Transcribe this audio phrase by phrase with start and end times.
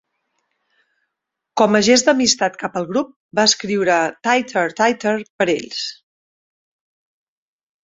[1.61, 5.87] Com a gest d'amistat cap al grup, va escriure "Tighter, Tighter" per a ells.